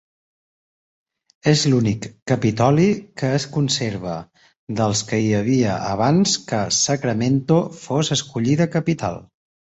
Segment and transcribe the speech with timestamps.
[1.51, 2.87] És l'únic capitoli
[3.23, 4.15] que es conserva
[4.81, 9.23] dels que hi havia abans que Sacramento fos escollida capital.